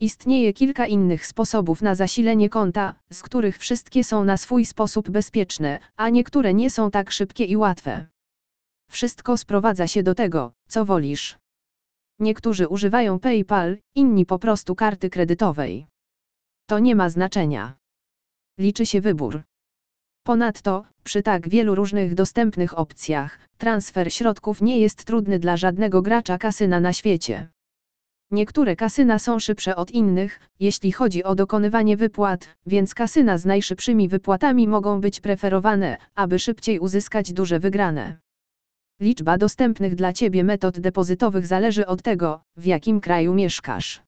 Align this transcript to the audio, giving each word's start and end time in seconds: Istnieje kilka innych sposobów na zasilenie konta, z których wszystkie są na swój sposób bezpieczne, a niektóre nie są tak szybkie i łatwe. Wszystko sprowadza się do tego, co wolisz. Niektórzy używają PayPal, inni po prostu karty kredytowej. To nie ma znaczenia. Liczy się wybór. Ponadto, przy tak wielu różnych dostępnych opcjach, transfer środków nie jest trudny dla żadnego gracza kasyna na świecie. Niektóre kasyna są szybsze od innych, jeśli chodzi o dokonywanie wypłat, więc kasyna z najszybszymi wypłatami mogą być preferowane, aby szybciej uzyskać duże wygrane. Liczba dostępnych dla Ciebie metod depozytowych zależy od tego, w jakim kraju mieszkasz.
Istnieje 0.00 0.52
kilka 0.52 0.86
innych 0.86 1.26
sposobów 1.26 1.82
na 1.82 1.94
zasilenie 1.94 2.48
konta, 2.48 2.94
z 3.12 3.22
których 3.22 3.58
wszystkie 3.58 4.04
są 4.04 4.24
na 4.24 4.36
swój 4.36 4.66
sposób 4.66 5.10
bezpieczne, 5.10 5.78
a 5.96 6.08
niektóre 6.08 6.54
nie 6.54 6.70
są 6.70 6.90
tak 6.90 7.10
szybkie 7.10 7.44
i 7.44 7.56
łatwe. 7.56 8.06
Wszystko 8.90 9.36
sprowadza 9.36 9.86
się 9.86 10.02
do 10.02 10.14
tego, 10.14 10.52
co 10.68 10.84
wolisz. 10.84 11.38
Niektórzy 12.18 12.68
używają 12.68 13.18
PayPal, 13.18 13.78
inni 13.94 14.26
po 14.26 14.38
prostu 14.38 14.74
karty 14.74 15.10
kredytowej. 15.10 15.86
To 16.66 16.78
nie 16.78 16.94
ma 16.96 17.10
znaczenia. 17.10 17.74
Liczy 18.58 18.86
się 18.86 19.00
wybór. 19.00 19.42
Ponadto, 20.22 20.84
przy 21.04 21.22
tak 21.22 21.48
wielu 21.48 21.74
różnych 21.74 22.14
dostępnych 22.14 22.78
opcjach, 22.78 23.38
transfer 23.58 24.12
środków 24.12 24.62
nie 24.62 24.78
jest 24.78 25.04
trudny 25.04 25.38
dla 25.38 25.56
żadnego 25.56 26.02
gracza 26.02 26.38
kasyna 26.38 26.80
na 26.80 26.92
świecie. 26.92 27.48
Niektóre 28.30 28.76
kasyna 28.76 29.18
są 29.18 29.38
szybsze 29.38 29.76
od 29.76 29.90
innych, 29.90 30.40
jeśli 30.60 30.92
chodzi 30.92 31.24
o 31.24 31.34
dokonywanie 31.34 31.96
wypłat, 31.96 32.48
więc 32.66 32.94
kasyna 32.94 33.38
z 33.38 33.44
najszybszymi 33.44 34.08
wypłatami 34.08 34.68
mogą 34.68 35.00
być 35.00 35.20
preferowane, 35.20 35.96
aby 36.14 36.38
szybciej 36.38 36.78
uzyskać 36.78 37.32
duże 37.32 37.58
wygrane. 37.60 38.16
Liczba 39.00 39.38
dostępnych 39.38 39.94
dla 39.94 40.12
Ciebie 40.12 40.44
metod 40.44 40.80
depozytowych 40.80 41.46
zależy 41.46 41.86
od 41.86 42.02
tego, 42.02 42.40
w 42.56 42.64
jakim 42.64 43.00
kraju 43.00 43.34
mieszkasz. 43.34 44.02